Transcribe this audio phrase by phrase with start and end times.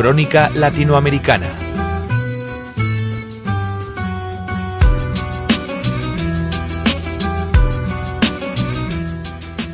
[0.00, 1.46] Crónica Latinoamericana.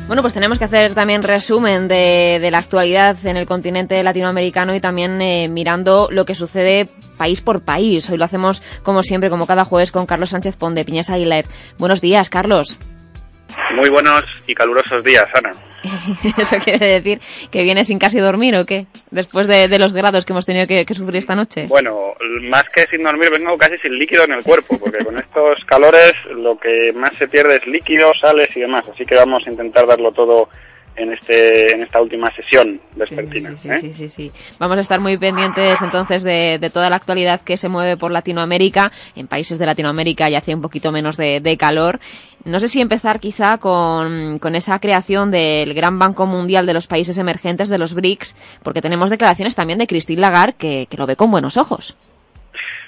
[0.07, 4.75] Bueno, pues tenemos que hacer también resumen de, de la actualidad en el continente latinoamericano
[4.75, 8.09] y también eh, mirando lo que sucede país por país.
[8.09, 11.45] Hoy lo hacemos como siempre, como cada jueves, con Carlos Sánchez Ponde, Piñas Aguilar.
[11.77, 12.77] Buenos días, Carlos.
[13.77, 15.51] Muy buenos y calurosos días, Ana.
[16.37, 17.19] ¿Eso quiere decir
[17.51, 18.87] que viene sin casi dormir o qué?
[19.11, 21.67] Después de, de los grados que hemos tenido que, que, sufrir esta noche.
[21.67, 25.63] Bueno, más que sin dormir, vengo casi sin líquido en el cuerpo, porque con estos
[25.65, 28.87] calores lo que más se pierde es líquido, sales y demás.
[28.91, 30.49] Así que vamos a intentar darlo todo
[30.97, 33.51] en este en esta última sesión vespertina.
[33.51, 33.79] Sí, sí, ¿eh?
[33.79, 37.55] sí, sí, sí, Vamos a estar muy pendientes entonces de, de, toda la actualidad que
[37.55, 38.91] se mueve por Latinoamérica.
[39.15, 41.99] En países de Latinoamérica ya hace un poquito menos de, de calor.
[42.45, 46.87] No sé si empezar quizá con, con, esa creación del Gran Banco Mundial de los
[46.87, 51.05] Países Emergentes, de los BRICS, porque tenemos declaraciones también de Christine Lagarde que, que lo
[51.05, 51.95] ve con buenos ojos.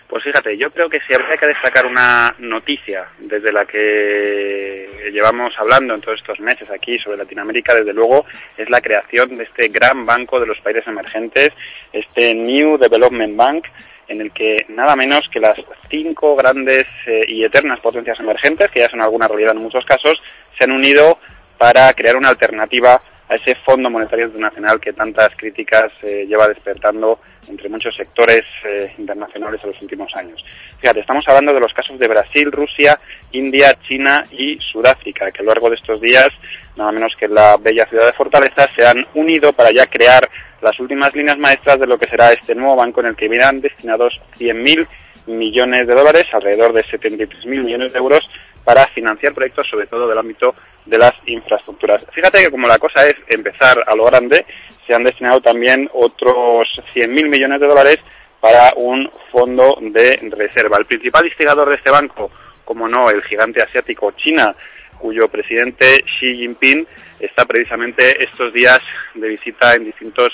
[0.09, 5.53] Pues fíjate, yo creo que si habría que destacar una noticia desde la que llevamos
[5.59, 8.25] hablando en todos estos meses aquí sobre Latinoamérica, desde luego,
[8.57, 11.51] es la creación de este gran banco de los países emergentes,
[11.93, 13.65] este New Development Bank,
[14.07, 15.59] en el que nada menos que las
[15.91, 20.19] cinco grandes eh, y eternas potencias emergentes, que ya son alguna realidad en muchos casos,
[20.57, 21.19] se han unido
[21.59, 22.99] para crear una alternativa
[23.29, 28.93] a ese Fondo Monetario Internacional que tantas críticas eh, lleva despertando entre muchos sectores eh,
[28.97, 30.43] internacionales en los últimos años.
[30.79, 32.99] Fíjate, estamos hablando de los casos de Brasil, Rusia,
[33.31, 36.29] India, China y Sudáfrica, que a lo largo de estos días,
[36.75, 40.27] nada menos que la bella ciudad de Fortaleza, se han unido para ya crear
[40.61, 43.61] las últimas líneas maestras de lo que será este nuevo banco en el que irán
[43.61, 44.87] destinados 100.000
[45.27, 48.29] millones de dólares, alrededor de 73.000 millones de euros,
[48.69, 50.53] para financiar proyectos, sobre todo del ámbito
[50.85, 52.05] de las infraestructuras.
[52.11, 54.45] Fíjate que como la cosa es empezar a lo grande,
[54.85, 57.97] se han destinado también otros 100.000 millones de dólares
[58.39, 60.77] para un fondo de reserva.
[60.77, 62.29] El principal instigador de este banco,
[62.63, 64.55] como no, el gigante asiático China,
[64.99, 66.85] cuyo presidente Xi Jinping
[67.19, 68.81] está precisamente estos días
[69.15, 70.29] de visita en distintos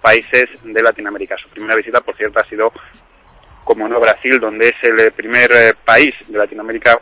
[0.00, 1.36] países de Latinoamérica.
[1.36, 2.72] Su primera visita, por cierto, ha sido,
[3.62, 6.98] como no, Brasil, donde es el primer eh, país de Latinoamérica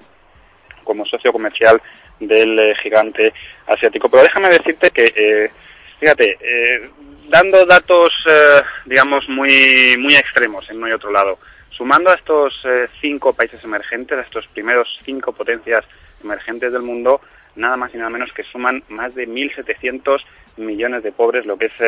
[0.83, 1.81] como socio comercial
[2.19, 3.33] del eh, gigante
[3.67, 4.09] asiático.
[4.09, 5.51] Pero déjame decirte que, eh,
[5.99, 6.91] fíjate, eh,
[7.29, 11.39] dando datos, eh, digamos, muy, muy extremos en uno y otro lado,
[11.71, 12.55] sumando a estos
[13.01, 15.85] cinco países emergentes, a estos primeros cinco potencias
[16.23, 17.21] emergentes del mundo,
[17.57, 20.23] nada más y nada menos que suman más de 1.700
[20.59, 21.81] millones de pobres, lo que es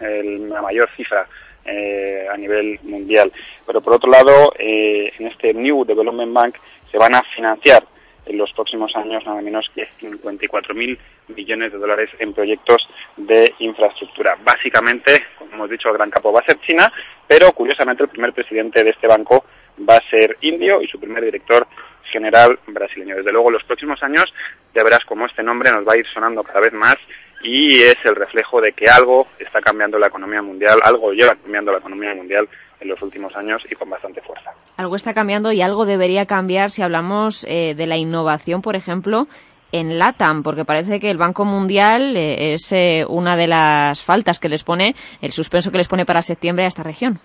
[0.00, 1.26] el, la mayor cifra
[1.64, 3.32] eh, a nivel mundial.
[3.64, 6.56] Pero por otro lado, eh, en este New Development Bank
[6.90, 7.84] se van a financiar
[8.26, 14.36] en los próximos años nada menos que 54.000 millones de dólares en proyectos de infraestructura.
[14.44, 16.92] Básicamente, como hemos dicho, el gran capo va a ser China,
[17.26, 19.44] pero curiosamente el primer presidente de este banco
[19.88, 21.66] va a ser indio y su primer director
[22.04, 23.16] general brasileño.
[23.16, 24.32] Desde luego, en los próximos años
[24.74, 26.96] ya verás cómo este nombre nos va a ir sonando cada vez más
[27.42, 31.72] y es el reflejo de que algo está cambiando la economía mundial, algo lleva cambiando
[31.72, 32.48] la economía mundial
[32.82, 34.50] en los últimos años y con bastante fuerza.
[34.76, 39.26] Algo está cambiando y algo debería cambiar si hablamos eh, de la innovación, por ejemplo,
[39.70, 44.38] en LATAM, porque parece que el Banco Mundial eh, es eh, una de las faltas
[44.38, 47.18] que les pone, el suspenso que les pone para septiembre a esta región.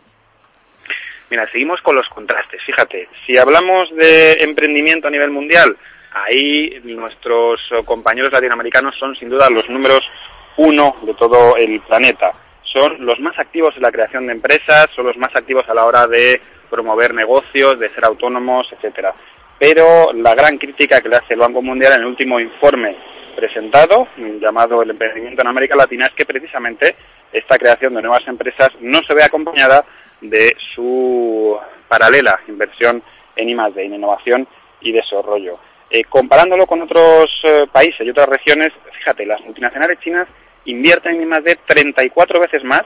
[1.29, 2.61] Mira, seguimos con los contrastes.
[2.65, 5.75] Fíjate, si hablamos de emprendimiento a nivel mundial,
[6.13, 10.09] ahí nuestros compañeros latinoamericanos son sin duda los números
[10.55, 12.31] uno de todo el planeta.
[12.73, 15.85] Son los más activos en la creación de empresas, son los más activos a la
[15.85, 19.13] hora de promover negocios, de ser autónomos, etcétera.
[19.59, 22.95] Pero la gran crítica que le hace el Banco Mundial en el último informe
[23.35, 26.95] presentado, llamado el emprendimiento en América Latina, es que precisamente
[27.31, 29.85] esta creación de nuevas empresas no se ve acompañada
[30.21, 33.01] de su paralela inversión
[33.35, 34.47] en I+D, en innovación
[34.81, 35.59] y desarrollo.
[35.89, 40.27] Eh, comparándolo con otros eh, países y otras regiones, fíjate, las multinacionales chinas
[40.67, 42.83] invierten en I+D 34 veces más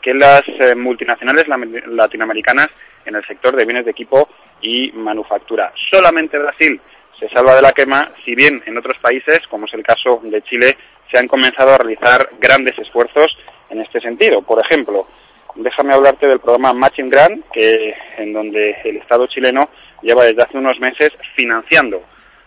[0.00, 1.46] que las eh, multinacionales
[1.86, 2.68] latinoamericanas
[3.04, 4.28] en el sector de bienes de equipo
[4.60, 5.72] y manufactura.
[5.90, 6.80] Solamente Brasil
[7.18, 10.42] se salva de la quema, si bien en otros países, como es el caso de
[10.42, 10.76] Chile,
[11.10, 13.28] se han comenzado a realizar grandes esfuerzos
[13.70, 14.42] en este sentido.
[14.42, 15.06] Por ejemplo,
[15.54, 19.70] déjame hablarte del programa Matching Grant, que en donde el Estado chileno
[20.02, 22.02] lleva desde hace unos meses financiando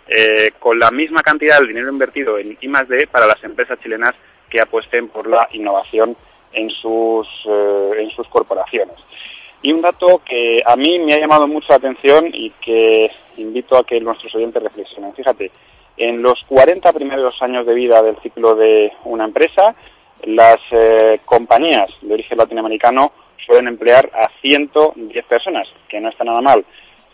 [0.08, 4.14] eh, con la misma cantidad de dinero invertido en I+D para las empresas chilenas
[4.50, 6.16] que apuesten por la innovación
[6.54, 8.96] en sus, eh, en sus corporaciones.
[9.62, 13.78] Y un dato que a mí me ha llamado mucho la atención y que invito
[13.78, 15.14] a que nuestros oyentes reflexionen.
[15.14, 15.52] Fíjate,
[15.98, 19.76] en los 40 primeros años de vida del ciclo de una empresa,
[20.24, 23.12] las eh, compañías de origen latinoamericano
[23.46, 26.66] suelen emplear a 110 personas, que no está nada mal.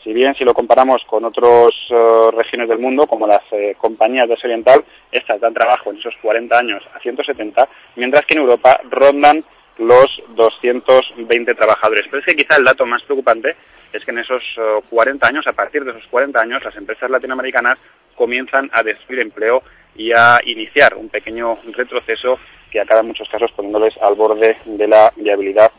[0.03, 4.27] Si bien si lo comparamos con otras eh, regiones del mundo, como las eh, compañías
[4.27, 8.41] de Asia Oriental, estas dan trabajo en esos 40 años a 170, mientras que en
[8.41, 9.41] Europa rondan
[9.77, 12.05] los 220 trabajadores.
[12.09, 13.55] Pero es que quizá el dato más preocupante
[13.94, 14.44] es que en esos
[14.89, 17.79] 40 años, a partir de esos 40 años, las empresas latinoamericanas
[18.15, 19.63] comienzan a destruir empleo
[19.95, 22.39] y a iniciar un pequeño retroceso
[22.71, 25.71] que acaba en muchos casos poniéndoles al borde de la viabilidad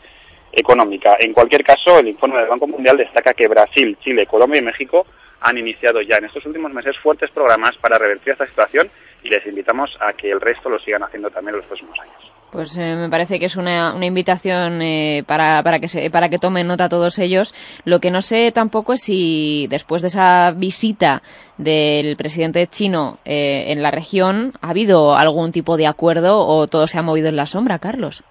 [0.56, 1.17] económica.
[1.21, 5.06] En cualquier caso, el informe del Banco Mundial destaca que Brasil, Chile, Colombia y México
[5.41, 8.91] han iniciado ya en estos últimos meses fuertes programas para revertir esta situación
[9.23, 12.33] y les invitamos a que el resto lo sigan haciendo también en los próximos años.
[12.51, 16.29] Pues eh, me parece que es una, una invitación eh, para, para, que se, para
[16.29, 17.53] que tomen nota todos ellos.
[17.85, 21.23] Lo que no sé tampoco es si después de esa visita
[21.59, 26.87] del presidente chino eh, en la región ha habido algún tipo de acuerdo o todo
[26.87, 28.23] se ha movido en la sombra, Carlos.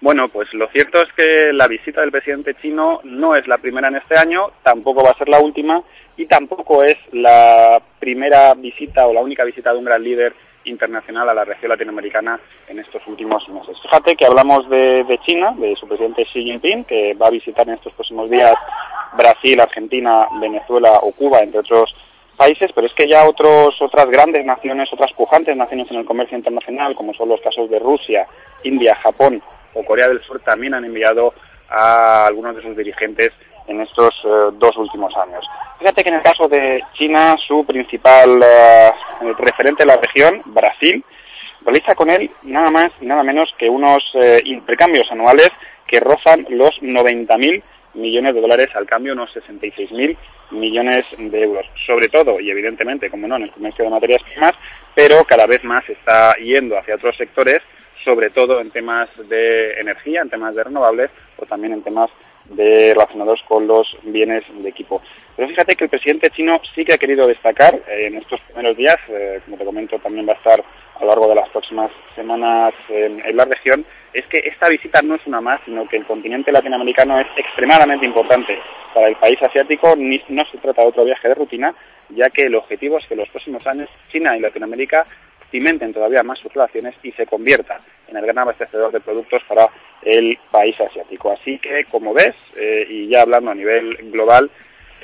[0.00, 3.88] Bueno, pues lo cierto es que la visita del presidente chino no es la primera
[3.88, 5.82] en este año, tampoco va a ser la última
[6.16, 11.28] y tampoco es la primera visita o la única visita de un gran líder internacional
[11.28, 13.76] a la región latinoamericana en estos últimos meses.
[13.82, 17.74] Fíjate que hablamos de, China, de su presidente Xi Jinping, que va a visitar en
[17.74, 18.54] estos próximos días
[19.16, 21.94] Brasil, Argentina, Venezuela o Cuba, entre otros
[22.34, 26.36] países, pero es que ya otros, otras grandes naciones, otras pujantes naciones en el comercio
[26.36, 28.26] internacional, como son los casos de Rusia,
[28.62, 29.42] India, Japón
[29.74, 31.34] o Corea del Sur, también han enviado
[31.68, 33.30] a algunos de sus dirigentes
[33.66, 35.44] en estos uh, dos últimos años.
[35.78, 41.04] Fíjate que en el caso de China, su principal uh, referente en la región, Brasil,
[41.64, 45.50] realiza con él nada más y nada menos que unos uh, intercambios anuales
[45.86, 47.62] que rozan los 90.000
[47.94, 50.16] millones de dólares al cambio unos 66.000
[50.50, 51.66] millones de euros.
[51.86, 54.52] Sobre todo, y evidentemente, como no, en el comercio de materias primas,
[54.94, 57.60] pero cada vez más está yendo hacia otros sectores,
[58.04, 62.10] sobre todo en temas de energía, en temas de renovables o también en temas
[62.44, 65.00] de relacionados con los bienes de equipo.
[65.34, 68.76] Pero fíjate que el presidente chino sí que ha querido destacar eh, en estos primeros
[68.76, 70.62] días, eh, como te comento, también va a estar
[70.96, 75.16] a lo largo de las próximas semanas en, la región, es que esta visita no
[75.16, 78.58] es una más, sino que el continente latinoamericano es extremadamente importante
[78.92, 79.94] para el país asiático.
[79.96, 81.74] Ni, no se trata de otro viaje de rutina,
[82.10, 85.04] ya que el objetivo es que en los próximos años China y Latinoamérica
[85.50, 89.68] cimenten todavía más sus relaciones y se convierta en el gran abastecedor de productos para
[90.02, 91.30] el país asiático.
[91.32, 94.50] Así que, como ves, eh, y ya hablando a nivel global,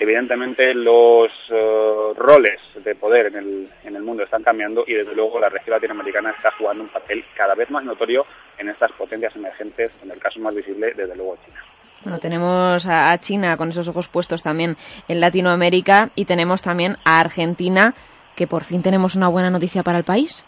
[0.01, 5.15] evidentemente los uh, roles de poder en el, en el mundo están cambiando y desde
[5.15, 8.25] luego la región latinoamericana está jugando un papel cada vez más notorio
[8.59, 11.63] en estas potencias emergentes, en el caso más visible, desde luego China.
[12.03, 14.77] Bueno, tenemos a China con esos ojos puestos también
[15.07, 17.95] en Latinoamérica y tenemos también a Argentina,
[18.35, 20.47] que por fin tenemos una buena noticia para el país.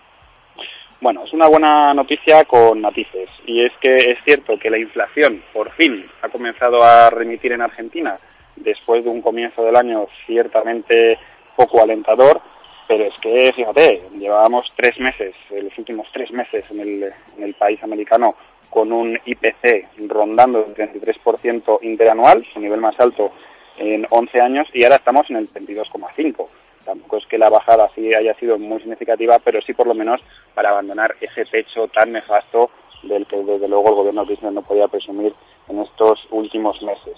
[1.02, 5.42] Bueno, es una buena noticia con matices y es que es cierto que la inflación
[5.52, 8.18] por fin ha comenzado a remitir en Argentina
[8.56, 11.18] después de un comienzo del año ciertamente
[11.56, 12.40] poco alentador,
[12.88, 17.54] pero es que, fíjate, llevábamos tres meses, los últimos tres meses en el, en el
[17.54, 18.34] país americano
[18.68, 23.32] con un IPC rondando el 33% interanual, su nivel más alto
[23.76, 26.46] en 11 años, y ahora estamos en el 22,5%.
[26.84, 30.20] Tampoco es que la bajada sí haya sido muy significativa, pero sí por lo menos
[30.54, 32.70] para abandonar ese techo tan nefasto
[33.02, 35.34] del que desde luego el gobierno Kirchner no podía presumir
[35.68, 37.14] en estos últimos meses.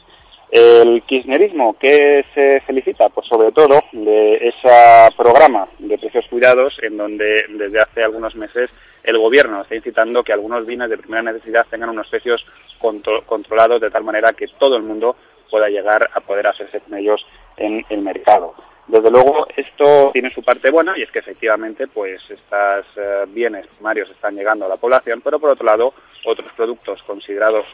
[0.50, 3.08] El kirchnerismo, ¿qué se felicita?
[3.08, 8.70] Pues sobre todo de ese programa de precios cuidados en donde desde hace algunos meses
[9.02, 12.44] el gobierno está incitando que algunos bienes de primera necesidad tengan unos precios
[12.78, 15.16] contro controlados de tal manera que todo el mundo
[15.50, 17.24] pueda llegar a poder hacerse con ellos
[17.56, 18.54] en el mercado.
[18.86, 23.66] Desde luego, esto tiene su parte buena y es que efectivamente, pues estos uh, bienes
[23.68, 25.94] primarios están llegando a la población, pero por otro lado,
[26.26, 27.64] otros productos considerados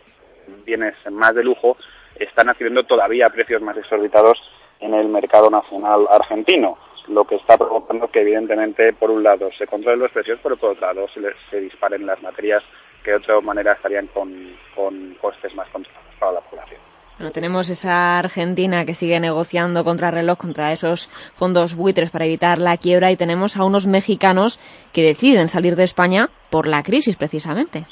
[0.65, 1.77] bienes más de lujo
[2.17, 4.39] están adquiriendo todavía precios más exorbitados
[4.81, 9.67] en el mercado nacional argentino, lo que está provocando que evidentemente, por un lado, se
[9.67, 12.63] controlen los precios, pero por otro lado, se, les, se disparen las materias
[13.05, 16.81] que de otra manera estarían con, con costes más controlados para la población.
[17.19, 22.59] Bueno, tenemos esa Argentina que sigue negociando contra reloj, contra esos fondos buitres para evitar
[22.59, 24.59] la quiebra y tenemos a unos mexicanos
[24.95, 27.85] que deciden salir de España por la crisis precisamente.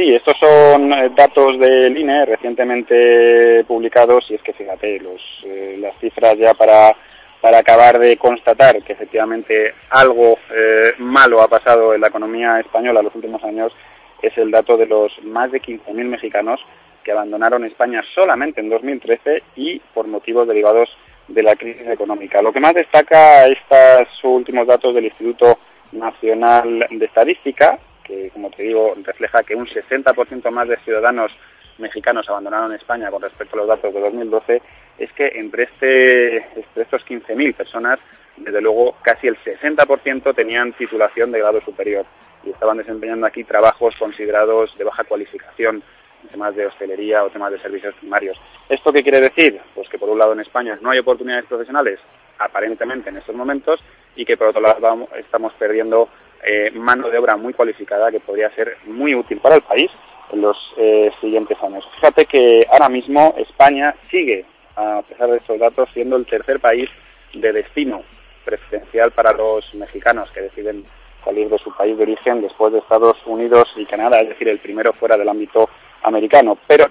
[0.00, 5.76] Sí, estos son eh, datos del INE recientemente publicados y es que fíjate, los, eh,
[5.78, 6.96] las cifras ya para,
[7.38, 13.00] para acabar de constatar que efectivamente algo eh, malo ha pasado en la economía española
[13.00, 13.74] en los últimos años
[14.22, 16.60] es el dato de los más de 15.000 mexicanos
[17.04, 20.88] que abandonaron España solamente en 2013 y por motivos derivados
[21.28, 22.40] de la crisis económica.
[22.40, 25.58] Lo que más destaca estos últimos datos del Instituto
[25.92, 27.78] Nacional de Estadística,
[28.10, 31.32] que como te digo refleja que un 60% más de ciudadanos
[31.78, 34.62] mexicanos abandonaron España con respecto a los datos de 2012,
[34.98, 37.98] es que entre, este, entre estos 15.000 personas,
[38.36, 42.04] desde luego casi el 60% tenían titulación de grado superior
[42.44, 45.82] y estaban desempeñando aquí trabajos considerados de baja cualificación
[46.30, 48.36] temas de hostelería o temas de servicios primarios.
[48.68, 49.58] ¿Esto qué quiere decir?
[49.74, 51.98] Pues que por un lado en España no hay oportunidades profesionales,
[52.38, 53.80] aparentemente en estos momentos,
[54.16, 56.10] y que por otro lado estamos perdiendo
[56.42, 59.90] eh, mano de obra muy cualificada que podría ser muy útil para el país
[60.32, 61.84] en los eh, siguientes años.
[61.96, 64.44] Fíjate que ahora mismo España sigue,
[64.76, 66.88] a pesar de estos datos, siendo el tercer país
[67.34, 68.02] de destino
[68.44, 70.84] preferencial para los mexicanos que deciden
[71.24, 74.58] salir de su país de origen después de Estados Unidos y Canadá, es decir, el
[74.58, 75.68] primero fuera del ámbito
[76.02, 76.86] americano, pero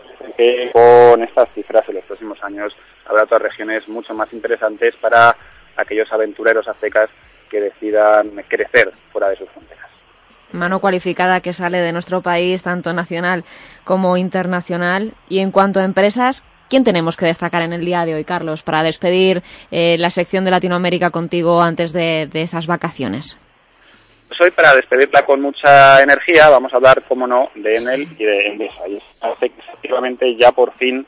[0.72, 2.76] con estas cifras en los próximos años
[3.08, 5.36] habrá otras regiones mucho más interesantes para
[5.76, 7.10] aquellos aventureros aztecas
[7.50, 9.90] que decidan crecer fuera de sus fronteras.
[10.52, 13.44] Mano cualificada que sale de nuestro país, tanto nacional
[13.84, 15.14] como internacional.
[15.28, 18.64] Y en cuanto a empresas, ¿quién tenemos que destacar en el día de hoy, Carlos,
[18.64, 23.40] para despedir eh, la sección de Latinoamérica contigo antes de, de esas vacaciones?
[24.28, 28.24] Pues hoy, para despedirla con mucha energía, vamos a hablar, como no, de Enel y
[28.24, 28.88] de Endesa.
[28.88, 31.06] Y parece que efectivamente ya por fin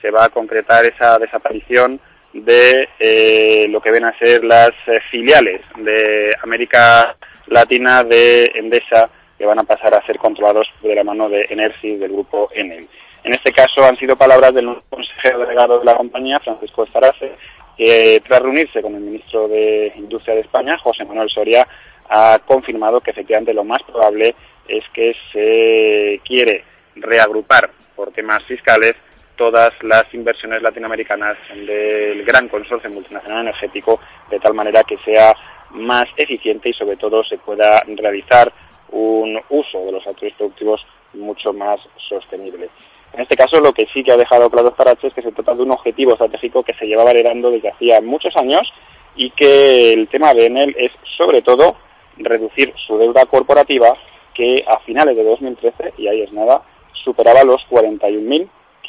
[0.00, 2.00] se va a concretar esa desaparición
[2.32, 7.16] de eh, lo que ven a ser las eh, filiales de América
[7.48, 11.96] Latina de Endesa que van a pasar a ser controlados de la mano de Energy
[11.96, 12.86] del grupo Enel.
[13.24, 17.32] En este caso han sido palabras del consejero delegado de la compañía, Francisco Estarase,
[17.76, 21.66] que tras reunirse con el ministro de Industria de España, José Manuel Soria,
[22.08, 24.34] ha confirmado que efectivamente lo más probable
[24.68, 26.64] es que se quiere
[26.96, 28.94] reagrupar por temas fiscales
[29.40, 33.98] todas las inversiones latinoamericanas del gran consorcio multinacional energético
[34.30, 35.34] de tal manera que sea
[35.70, 38.52] más eficiente y sobre todo se pueda realizar
[38.90, 42.68] un uso de los activos productivos mucho más sostenible.
[43.14, 45.54] En este caso, lo que sí que ha dejado claro Parache es que se trata
[45.54, 48.70] de un objetivo estratégico que se llevaba heredando desde hacía muchos años
[49.16, 51.76] y que el tema de Enel es, sobre todo,
[52.18, 53.94] reducir su deuda corporativa
[54.34, 56.60] que a finales de 2013, y ahí es nada,
[56.92, 57.64] superaba los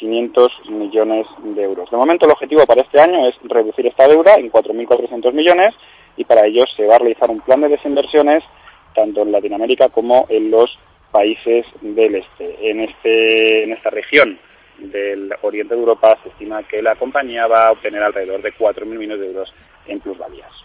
[0.02, 1.90] 41.500 millones de euros.
[1.90, 5.74] De momento el objetivo para este año es reducir esta deuda en 4.400 millones
[6.16, 8.42] y para ello se va a realizar un plan de desinversiones
[8.94, 10.70] tanto en Latinoamérica como en los
[11.10, 12.70] países del este.
[12.70, 14.38] En, este, en esta región
[14.78, 18.86] del oriente de Europa se estima que la compañía va a obtener alrededor de 4.000
[18.86, 19.52] millones de euros
[19.86, 20.61] en plusvalías.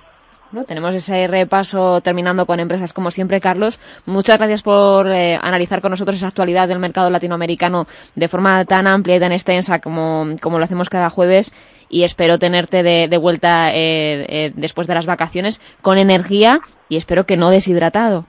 [0.52, 0.64] ¿No?
[0.64, 3.80] Tenemos ese repaso terminando con empresas como siempre, Carlos.
[4.06, 8.88] Muchas gracias por eh, analizar con nosotros esa actualidad del mercado latinoamericano de forma tan
[8.88, 11.54] amplia y tan extensa como, como lo hacemos cada jueves
[11.90, 16.98] y espero tenerte de, de vuelta eh, eh, después de las vacaciones con energía y
[16.98, 18.26] espero que no deshidratado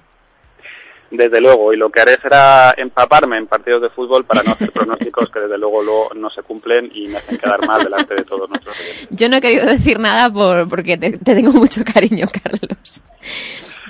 [1.11, 4.71] desde luego, y lo que haré será empaparme en partidos de fútbol para no hacer
[4.73, 8.25] pronósticos que desde luego, luego no se cumplen y me hacen quedar mal delante de
[8.25, 8.77] todos nuestros.
[9.11, 13.03] Yo no he querido decir nada por, porque te, te tengo mucho cariño, Carlos.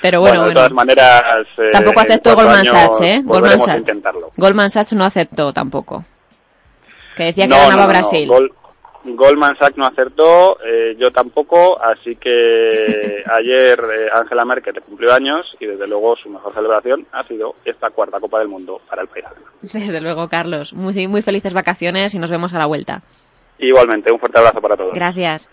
[0.01, 0.55] Pero bueno, de bueno.
[0.55, 1.23] todas maneras...
[1.59, 3.21] eh, Tampoco aceptó Goldman Sachs, ¿eh?
[3.25, 3.93] Goldman Sachs.
[4.37, 6.05] Goldman Sachs no aceptó tampoco.
[7.17, 7.89] Que decía que ganaba no, no, no.
[7.89, 8.29] Brasil.
[8.29, 8.53] Gol-
[9.05, 15.47] Goldman Sachs no acertó, eh, yo tampoco, así que ayer eh, Angela Merkel cumplió años
[15.61, 19.09] y desde luego su mejor celebración ha sido esta cuarta Copa del Mundo para el
[19.09, 19.25] país.
[19.63, 20.73] Desde luego, Carlos.
[20.73, 23.03] Muy, muy felices vacaciones y nos vemos a la vuelta.
[23.59, 24.95] Igualmente, un fuerte abrazo para todos.
[24.95, 25.51] Gracias.